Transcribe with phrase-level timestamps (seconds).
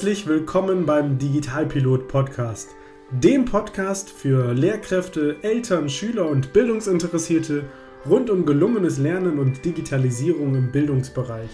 [0.00, 2.70] Herzlich willkommen beim Digitalpilot Podcast,
[3.10, 7.64] dem Podcast für Lehrkräfte, Eltern, Schüler und Bildungsinteressierte
[8.08, 11.50] rund um gelungenes Lernen und Digitalisierung im Bildungsbereich.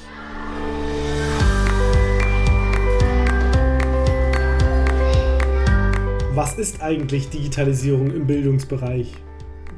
[6.33, 9.13] Was ist eigentlich Digitalisierung im Bildungsbereich?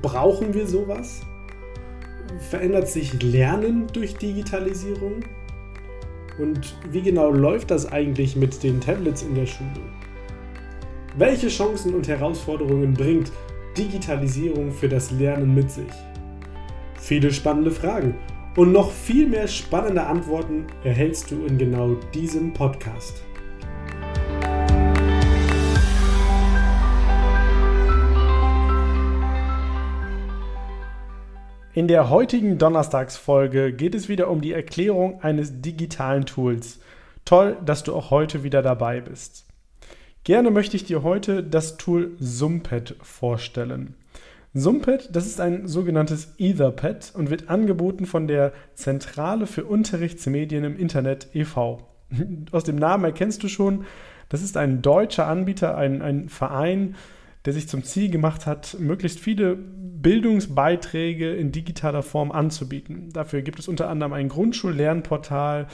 [0.03, 1.23] Brauchen wir sowas?
[2.51, 5.25] Verändert sich Lernen durch Digitalisierung?
[6.39, 9.71] Und wie genau läuft das eigentlich mit den Tablets in der Schule?
[11.17, 13.33] Welche Chancen und Herausforderungen bringt
[13.77, 15.93] Digitalisierung für das Lernen mit sich?
[17.01, 18.15] Viele spannende Fragen
[18.57, 23.28] und noch viel mehr spannende Antworten erhältst du in genau diesem Podcast.
[31.79, 36.81] In der heutigen Donnerstagsfolge geht es wieder um die Erklärung eines digitalen Tools.
[37.25, 39.47] Toll, dass du auch heute wieder dabei bist.
[40.25, 43.95] Gerne möchte ich dir heute das Tool Sumpad vorstellen.
[44.55, 50.77] Sumpad, das ist ein sogenanntes Etherpad und wird angeboten von der Zentrale für Unterrichtsmedien im
[50.77, 51.87] Internet e.V.
[52.51, 53.85] Aus dem Namen erkennst du schon,
[54.31, 56.97] das ist ein deutscher Anbieter, ein, ein Verein,
[57.49, 63.09] der sich zum Ziel gemacht hat, möglichst viele Bildungsbeiträge in digitaler Form anzubieten.
[63.11, 65.67] Dafür gibt es unter anderem ein Grundschullernportal,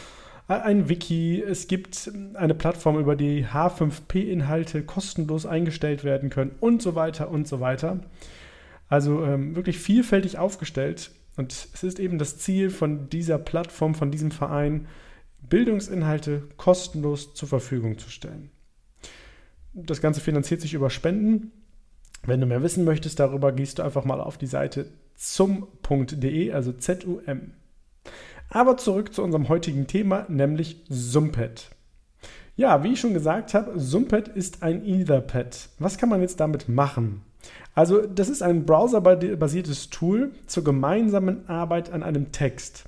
[0.47, 6.95] ein Wiki, es gibt eine Plattform, über die H5P-Inhalte kostenlos eingestellt werden können und so
[6.95, 7.98] weiter und so weiter.
[8.89, 11.11] Also ähm, wirklich vielfältig aufgestellt.
[11.36, 14.86] Und es ist eben das Ziel von dieser Plattform, von diesem Verein,
[15.41, 18.50] Bildungsinhalte kostenlos zur Verfügung zu stellen.
[19.75, 21.50] Das Ganze finanziert sich über Spenden.
[22.27, 26.72] Wenn du mehr wissen möchtest darüber, gehst du einfach mal auf die Seite zum.de, also
[26.72, 27.53] Z-U-M.
[28.48, 31.70] Aber zurück zu unserem heutigen Thema, nämlich Sumpad.
[32.57, 35.70] Ja, wie ich schon gesagt habe, Sumpad ist ein Etherpad.
[35.79, 37.23] Was kann man jetzt damit machen?
[37.74, 42.85] Also, das ist ein browserbasiertes Tool zur gemeinsamen Arbeit an einem Text.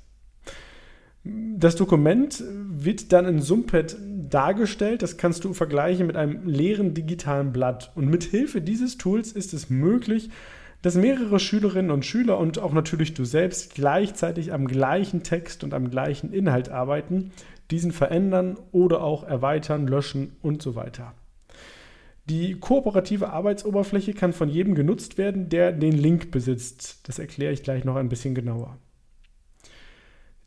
[1.24, 3.96] Das Dokument wird dann in Sumpad
[4.28, 5.02] dargestellt.
[5.02, 7.92] Das kannst du vergleichen mit einem leeren digitalen Blatt.
[7.94, 10.30] Und mit Hilfe dieses Tools ist es möglich,
[10.82, 15.74] dass mehrere Schülerinnen und Schüler und auch natürlich du selbst gleichzeitig am gleichen Text und
[15.74, 17.32] am gleichen Inhalt arbeiten,
[17.70, 21.14] diesen verändern oder auch erweitern, löschen und so weiter.
[22.28, 27.08] Die kooperative Arbeitsoberfläche kann von jedem genutzt werden, der den Link besitzt.
[27.08, 28.78] Das erkläre ich gleich noch ein bisschen genauer.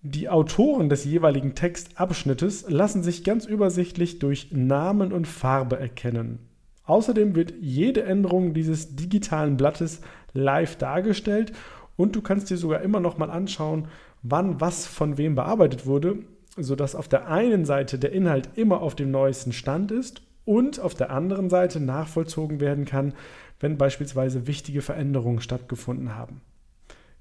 [0.01, 6.39] Die Autoren des jeweiligen Textabschnittes lassen sich ganz übersichtlich durch Namen und Farbe erkennen.
[6.85, 9.99] Außerdem wird jede Änderung dieses digitalen Blattes
[10.33, 11.51] live dargestellt
[11.97, 13.89] und du kannst dir sogar immer noch mal anschauen,
[14.23, 16.19] wann was von wem bearbeitet wurde,
[16.55, 20.95] sodass auf der einen Seite der Inhalt immer auf dem neuesten Stand ist und auf
[20.95, 23.13] der anderen Seite nachvollzogen werden kann,
[23.59, 26.39] wenn beispielsweise wichtige Veränderungen stattgefunden haben.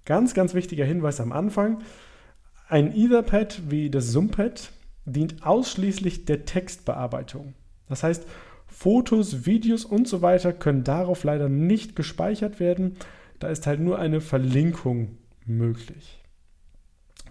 [0.05, 1.83] Ganz, ganz wichtiger Hinweis am Anfang.
[2.71, 4.73] Ein Etherpad wie das Sumpad
[5.07, 7.55] dient ausschließlich der Textbearbeitung.
[7.89, 8.27] Das heißt,
[8.67, 12.97] Fotos, Videos und so weiter können darauf leider nicht gespeichert werden.
[13.39, 16.23] Da ist halt nur eine Verlinkung möglich.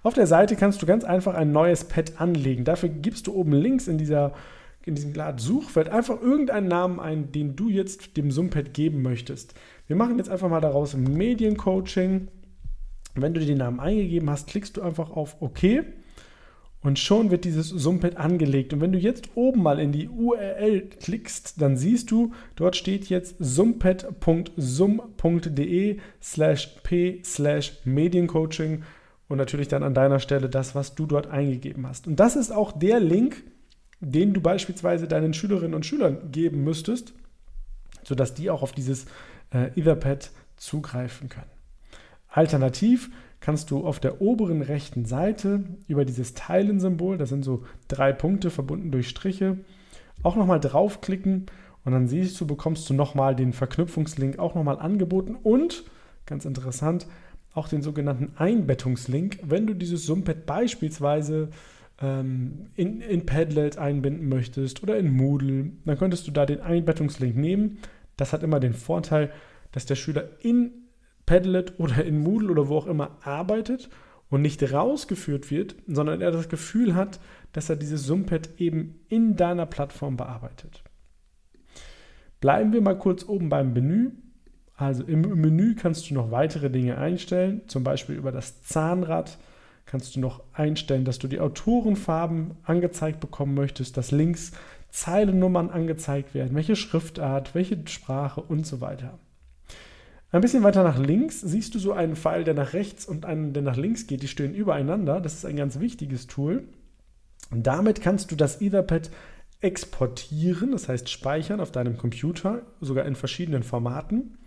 [0.03, 2.65] Auf der Seite kannst du ganz einfach ein neues Pad anlegen.
[2.65, 4.35] Dafür gibst du oben links in, dieser,
[4.85, 9.55] in diesem Suchfeld einfach irgendeinen Namen ein, den du jetzt dem Sumpad geben möchtest.
[9.87, 12.29] Wir machen jetzt einfach mal daraus Mediencoaching.
[13.15, 15.85] Wenn du den Namen eingegeben hast, klickst du einfach auf OK
[16.85, 18.75] und schon wird dieses Sumpad angelegt.
[18.75, 23.07] Und wenn du jetzt oben mal in die URL klickst, dann siehst du, dort steht
[23.07, 24.11] jetzt sumpad.sum.de
[26.23, 28.83] slash p slash Mediencoaching
[29.29, 32.07] und natürlich dann an deiner Stelle das, was du dort eingegeben hast.
[32.07, 33.43] Und das ist auch der Link,
[34.01, 37.15] den du beispielsweise deinen Schülerinnen und Schülern geben müsstest,
[38.03, 39.07] sodass die auch auf dieses
[39.55, 41.51] äh, Etherpad zugreifen können.
[42.29, 43.11] Alternativ
[43.45, 48.49] kannst du auf der oberen rechten Seite über dieses Teilen-Symbol, das sind so drei Punkte
[48.49, 49.59] verbunden durch Striche,
[50.23, 51.45] auch nochmal draufklicken
[51.85, 55.85] und dann siehst du, bekommst du nochmal den Verknüpfungslink auch nochmal angeboten und,
[56.25, 57.07] ganz interessant,
[57.53, 61.51] auch den sogenannten Einbettungslink, wenn du dieses Sumpad beispielsweise
[62.01, 67.37] ähm, in, in Padlet einbinden möchtest oder in Moodle, dann könntest du da den Einbettungslink
[67.37, 67.77] nehmen.
[68.17, 69.31] Das hat immer den Vorteil,
[69.71, 70.84] dass der Schüler in
[71.27, 73.89] Padlet oder in Moodle oder wo auch immer arbeitet
[74.31, 77.21] und nicht rausgeführt wird, sondern er das Gefühl hat,
[77.53, 80.83] dass er dieses Sumpad eben in deiner Plattform bearbeitet.
[82.41, 84.11] Bleiben wir mal kurz oben beim Menü.
[84.77, 89.39] Also im Menü kannst du noch weitere Dinge einstellen, zum Beispiel über das Zahnrad
[89.87, 94.53] kannst du noch einstellen, dass du die Autorenfarben angezeigt bekommen möchtest, dass links
[94.91, 99.19] Zeilennummern angezeigt werden, welche Schriftart, welche Sprache und so weiter.
[100.35, 103.53] Ein bisschen weiter nach links siehst du so einen Pfeil, der nach rechts und einen,
[103.53, 104.21] der nach links geht.
[104.21, 105.21] Die stehen übereinander.
[105.21, 106.65] Das ist ein ganz wichtiges Tool.
[107.53, 109.13] Und damit kannst du das Etherpad
[109.61, 114.39] exportieren, das heißt speichern auf deinem Computer, sogar in verschiedenen Formaten.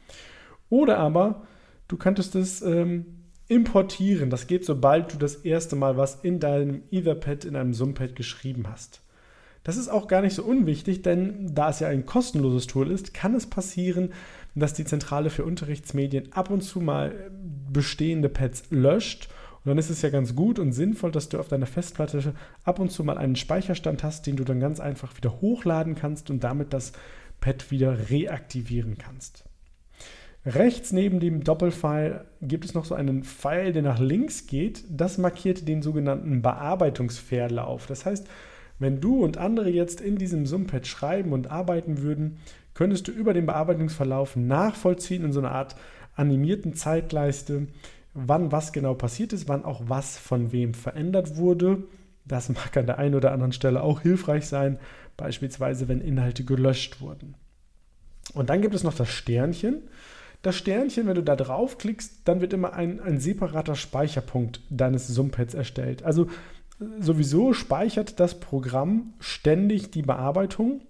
[0.68, 1.48] Oder aber
[1.88, 3.06] du könntest es ähm,
[3.48, 4.30] importieren.
[4.30, 8.68] Das geht, sobald du das erste Mal was in deinem Etherpad, in einem Sumpad geschrieben
[8.68, 9.02] hast.
[9.68, 13.14] Das ist auch gar nicht so unwichtig, denn da es ja ein kostenloses Tool ist,
[13.14, 14.14] kann es passieren,
[14.56, 17.30] dass die Zentrale für Unterrichtsmedien ab und zu mal
[17.70, 19.28] bestehende Pads löscht.
[19.66, 22.34] Und dann ist es ja ganz gut und sinnvoll, dass du auf deiner Festplatte
[22.64, 26.30] ab und zu mal einen Speicherstand hast, den du dann ganz einfach wieder hochladen kannst
[26.30, 26.94] und damit das
[27.42, 29.44] Pad wieder reaktivieren kannst.
[30.46, 34.86] Rechts neben dem Doppelpfeil gibt es noch so einen Pfeil, der nach links geht.
[34.88, 37.86] Das markiert den sogenannten Bearbeitungsverlauf.
[37.88, 38.28] Das heißt,
[38.80, 42.38] wenn du und andere jetzt in diesem Sumpad schreiben und arbeiten würden,
[42.74, 45.76] könntest du über den Bearbeitungsverlauf nachvollziehen in so einer Art
[46.16, 47.68] animierten Zeitleiste,
[48.14, 51.84] wann was genau passiert ist, wann auch was von wem verändert wurde.
[52.26, 54.80] Das mag an der einen oder anderen Stelle auch hilfreich sein,
[55.16, 57.36] beispielsweise wenn Inhalte gelöscht wurden.
[58.34, 59.84] Und dann gibt es noch das Sternchen.
[60.44, 65.56] Das Sternchen, wenn du da draufklickst, dann wird immer ein, ein separater Speicherpunkt deines Sumpads
[65.56, 66.04] erstellt.
[66.04, 66.28] Also
[66.80, 70.82] sowieso speichert das Programm ständig die Bearbeitung,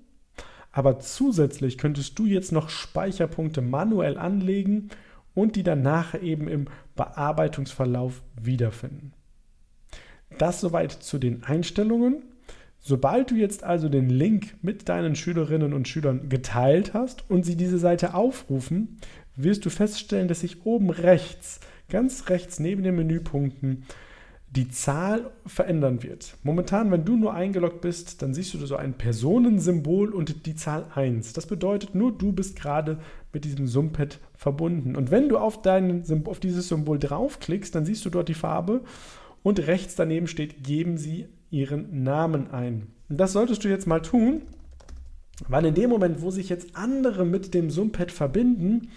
[0.72, 4.90] aber zusätzlich könntest du jetzt noch Speicherpunkte manuell anlegen
[5.34, 9.14] und die dann nachher eben im Bearbeitungsverlauf wiederfinden.
[10.38, 12.24] Das soweit zu den Einstellungen.
[12.80, 17.56] Sobald du jetzt also den Link mit deinen Schülerinnen und Schülern geteilt hast und sie
[17.56, 18.98] diese Seite aufrufen,
[19.36, 21.60] wirst du feststellen, dass sich oben rechts,
[21.90, 23.84] ganz rechts neben den Menüpunkten,
[24.50, 26.38] die Zahl verändern wird.
[26.44, 30.86] Momentan, wenn du nur eingeloggt bist, dann siehst du so ein Personensymbol und die Zahl
[30.96, 31.34] 1.
[31.34, 33.00] Das bedeutet, nur du bist gerade
[33.34, 34.96] mit diesem Sumpad verbunden.
[34.96, 38.82] Und wenn du auf, dein, auf dieses Symbol draufklickst, dann siehst du dort die Farbe
[39.44, 42.88] und rechts daneben steht, geben Sie Ihren Namen ein.
[43.10, 44.42] Und das solltest du jetzt mal tun,
[45.48, 48.90] weil in dem Moment, wo sich jetzt andere mit dem Sumpad verbinden,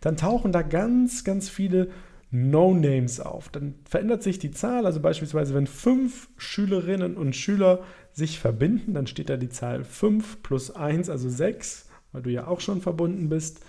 [0.00, 1.90] dann tauchen da ganz, ganz viele
[2.32, 3.50] No-Names auf.
[3.50, 7.82] Dann verändert sich die Zahl, also beispielsweise wenn fünf Schülerinnen und Schüler
[8.12, 12.46] sich verbinden, dann steht da die Zahl 5 plus 1, also 6, weil du ja
[12.46, 13.60] auch schon verbunden bist.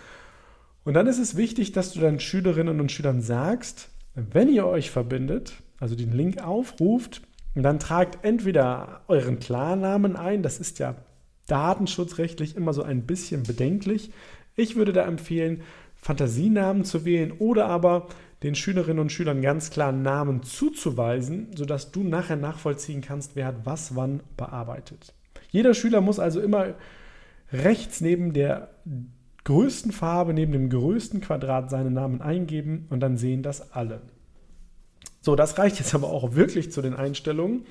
[0.86, 4.92] Und dann ist es wichtig, dass du deinen Schülerinnen und Schülern sagst, wenn ihr euch
[4.92, 7.21] verbindet, also den Link aufruft,
[7.56, 10.95] dann tragt entweder euren Klarnamen ein, das ist ja
[11.48, 14.12] datenschutzrechtlich immer so ein bisschen bedenklich.
[14.56, 15.62] Ich würde da empfehlen,
[15.95, 18.07] Fantasienamen zu wählen oder aber
[18.44, 23.66] den Schülerinnen und Schülern ganz klar Namen zuzuweisen, sodass du nachher nachvollziehen kannst, wer hat
[23.66, 25.13] was wann bearbeitet.
[25.50, 26.74] Jeder Schüler muss also immer
[27.51, 28.69] rechts neben der
[29.45, 34.02] größten Farbe, neben dem größten Quadrat seinen Namen eingeben und dann sehen das alle.
[35.21, 37.66] So, das reicht jetzt aber auch wirklich zu den Einstellungen.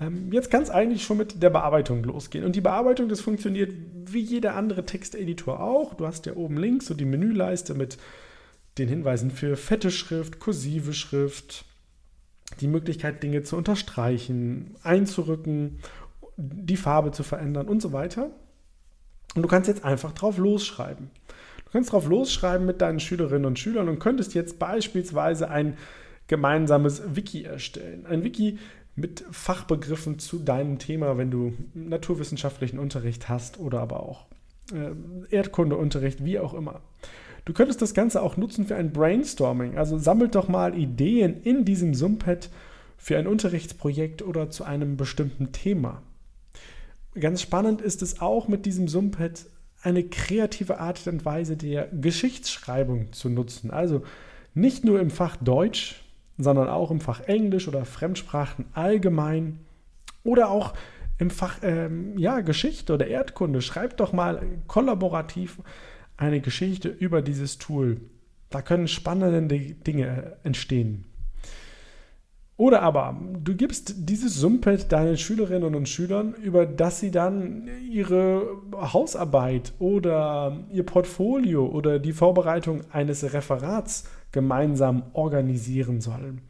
[0.00, 2.44] Ähm, jetzt kann es eigentlich schon mit der Bearbeitung losgehen.
[2.44, 3.72] Und die Bearbeitung, das funktioniert
[4.06, 5.94] wie jeder andere Texteditor auch.
[5.94, 7.98] Du hast ja oben links so die Menüleiste mit
[8.78, 11.64] den Hinweisen für fette Schrift, kursive Schrift,
[12.60, 15.80] die Möglichkeit, Dinge zu unterstreichen, einzurücken,
[16.36, 18.30] die Farbe zu verändern und so weiter.
[19.34, 21.10] Und du kannst jetzt einfach drauf losschreiben.
[21.64, 25.76] Du kannst drauf losschreiben mit deinen Schülerinnen und Schülern und könntest jetzt beispielsweise ein
[26.26, 28.06] gemeinsames Wiki erstellen.
[28.06, 28.58] Ein Wiki
[28.96, 34.26] mit Fachbegriffen zu deinem Thema, wenn du naturwissenschaftlichen Unterricht hast oder aber auch
[34.72, 36.80] äh, Erdkundeunterricht, wie auch immer.
[37.50, 39.76] Du könntest das Ganze auch nutzen für ein Brainstorming.
[39.76, 42.48] Also sammelt doch mal Ideen in diesem Sumpad
[42.96, 46.00] für ein Unterrichtsprojekt oder zu einem bestimmten Thema.
[47.18, 49.46] Ganz spannend ist es auch mit diesem Sumpad
[49.82, 53.72] eine kreative Art und Weise der Geschichtsschreibung zu nutzen.
[53.72, 54.04] Also
[54.54, 56.04] nicht nur im Fach Deutsch,
[56.38, 59.58] sondern auch im Fach Englisch oder Fremdsprachen allgemein
[60.22, 60.72] oder auch
[61.18, 63.60] im Fach ähm, ja, Geschichte oder Erdkunde.
[63.60, 65.58] Schreibt doch mal kollaborativ
[66.20, 68.00] eine Geschichte über dieses Tool.
[68.50, 71.04] Da können spannende Dinge entstehen.
[72.56, 78.46] Oder aber du gibst dieses Sumpad deinen Schülerinnen und Schülern, über das sie dann ihre
[78.74, 86.42] Hausarbeit oder ihr Portfolio oder die Vorbereitung eines Referats gemeinsam organisieren sollen.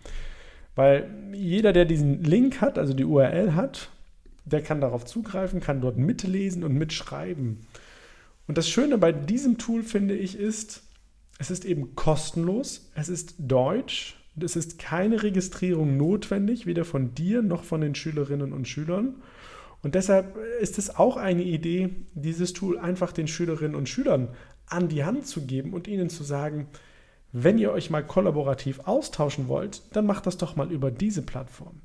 [0.75, 3.91] Weil jeder, der diesen Link hat, also die URL hat,
[4.45, 7.59] der kann darauf zugreifen, kann dort mitlesen und mitschreiben.
[8.51, 10.83] Und das Schöne bei diesem Tool, finde ich, ist,
[11.39, 17.15] es ist eben kostenlos, es ist deutsch, und es ist keine Registrierung notwendig, weder von
[17.15, 19.23] dir noch von den Schülerinnen und Schülern.
[19.85, 24.31] Und deshalb ist es auch eine Idee, dieses Tool einfach den Schülerinnen und Schülern
[24.67, 26.67] an die Hand zu geben und ihnen zu sagen,
[27.31, 31.83] wenn ihr euch mal kollaborativ austauschen wollt, dann macht das doch mal über diese Plattform.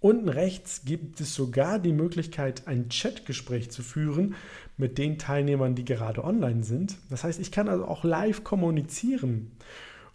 [0.00, 4.34] Unten rechts gibt es sogar die Möglichkeit, ein Chatgespräch zu führen
[4.76, 6.96] mit den Teilnehmern, die gerade online sind.
[7.08, 9.52] Das heißt, ich kann also auch live kommunizieren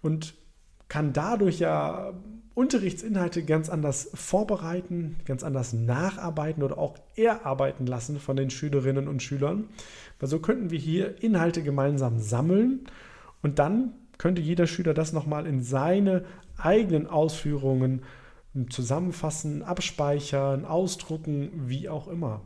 [0.02, 0.36] und
[0.88, 2.14] kann dadurch ja
[2.54, 9.24] Unterrichtsinhalte ganz anders vorbereiten, ganz anders nacharbeiten oder auch erarbeiten lassen von den Schülerinnen und
[9.24, 9.70] Schülern.
[10.20, 12.82] Weil so könnten wir hier Inhalte gemeinsam sammeln
[13.42, 16.26] und dann könnte jeder Schüler das nochmal in seine
[16.58, 18.04] eigenen Ausführungen
[18.70, 22.42] zusammenfassen, abspeichern, ausdrucken, wie auch immer.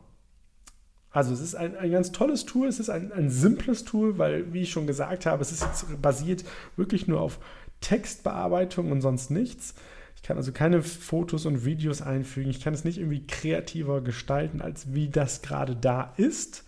[1.10, 4.52] Also es ist ein, ein ganz tolles Tool, es ist ein, ein simples Tool, weil,
[4.52, 6.44] wie ich schon gesagt habe, es ist jetzt basiert
[6.76, 7.38] wirklich nur auf
[7.80, 9.74] Textbearbeitung und sonst nichts.
[10.14, 12.50] Ich kann also keine Fotos und Videos einfügen.
[12.50, 16.64] Ich kann es nicht irgendwie kreativer gestalten, als wie das gerade da ist.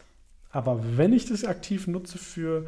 [0.50, 2.66] Aber wenn ich das aktiv nutze für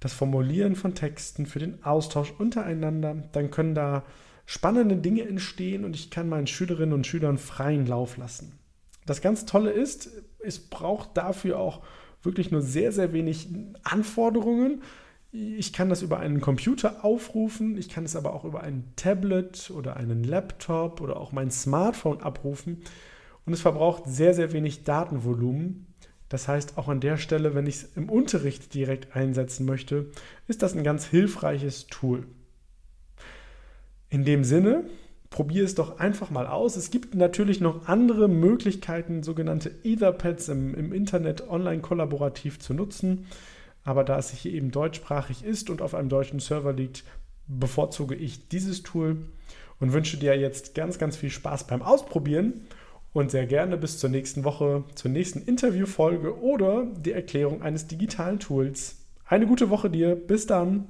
[0.00, 4.04] das Formulieren von Texten, für den Austausch untereinander, dann können da
[4.48, 8.58] spannende Dinge entstehen und ich kann meinen Schülerinnen und Schülern freien Lauf lassen.
[9.04, 11.82] Das ganz Tolle ist, es braucht dafür auch
[12.22, 13.48] wirklich nur sehr, sehr wenig
[13.82, 14.82] Anforderungen.
[15.32, 19.70] Ich kann das über einen Computer aufrufen, ich kann es aber auch über ein Tablet
[19.70, 22.78] oder einen Laptop oder auch mein Smartphone abrufen
[23.44, 25.88] und es verbraucht sehr, sehr wenig Datenvolumen.
[26.30, 30.10] Das heißt, auch an der Stelle, wenn ich es im Unterricht direkt einsetzen möchte,
[30.46, 32.26] ist das ein ganz hilfreiches Tool.
[34.10, 34.84] In dem Sinne,
[35.30, 36.76] probier es doch einfach mal aus.
[36.76, 43.26] Es gibt natürlich noch andere Möglichkeiten, sogenannte Etherpads im, im Internet online kollaborativ zu nutzen.
[43.84, 47.04] Aber da es hier eben deutschsprachig ist und auf einem deutschen Server liegt,
[47.46, 49.16] bevorzuge ich dieses Tool
[49.80, 52.66] und wünsche dir jetzt ganz, ganz viel Spaß beim Ausprobieren
[53.12, 58.38] und sehr gerne bis zur nächsten Woche, zur nächsten Interviewfolge oder die Erklärung eines digitalen
[58.38, 58.96] Tools.
[59.26, 60.14] Eine gute Woche dir.
[60.14, 60.86] Bis dann.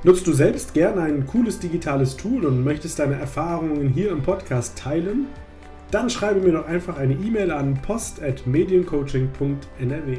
[0.04, 4.78] Nutzt du selbst gerne ein cooles digitales Tool und möchtest deine Erfahrungen hier im Podcast
[4.78, 5.26] teilen?
[5.90, 10.18] Dann schreibe mir doch einfach eine E-Mail an post.mediencoaching.nrw.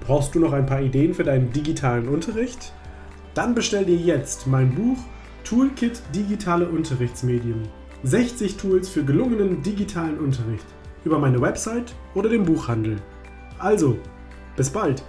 [0.00, 2.72] Brauchst du noch ein paar Ideen für deinen digitalen Unterricht?
[3.34, 4.96] Dann bestell dir jetzt mein Buch
[5.44, 7.68] Toolkit Digitale Unterrichtsmedien.
[8.04, 10.66] 60 Tools für gelungenen digitalen Unterricht
[11.04, 12.96] über meine Website oder den Buchhandel.
[13.58, 13.98] Also,
[14.56, 15.02] bis bald!